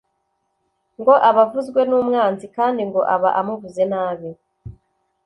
[0.99, 4.29] ngo aba avuzwe n’umwanzi kandi ngo aba amuvuze nabi